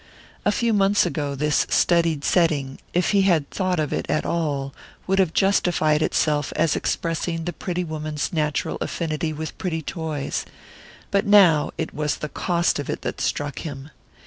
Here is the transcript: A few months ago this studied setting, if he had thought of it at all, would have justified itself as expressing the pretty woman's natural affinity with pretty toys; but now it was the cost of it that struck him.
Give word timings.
A 0.45 0.51
few 0.51 0.73
months 0.73 1.05
ago 1.05 1.35
this 1.35 1.67
studied 1.69 2.23
setting, 2.23 2.79
if 2.91 3.11
he 3.11 3.21
had 3.21 3.47
thought 3.51 3.79
of 3.79 3.93
it 3.93 4.07
at 4.09 4.25
all, 4.25 4.73
would 5.05 5.19
have 5.19 5.31
justified 5.31 6.01
itself 6.01 6.51
as 6.55 6.75
expressing 6.75 7.43
the 7.45 7.53
pretty 7.53 7.83
woman's 7.83 8.33
natural 8.33 8.79
affinity 8.81 9.31
with 9.31 9.55
pretty 9.59 9.83
toys; 9.83 10.43
but 11.11 11.27
now 11.27 11.69
it 11.77 11.93
was 11.93 12.15
the 12.17 12.29
cost 12.29 12.79
of 12.79 12.89
it 12.89 13.03
that 13.03 13.21
struck 13.21 13.59
him. 13.59 13.91